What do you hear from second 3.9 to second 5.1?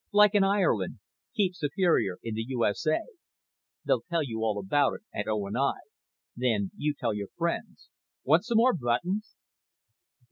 tell you all about it